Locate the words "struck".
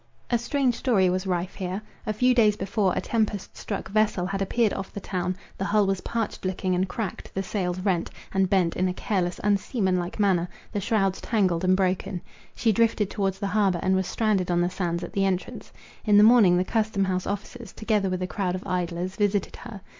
3.55-3.87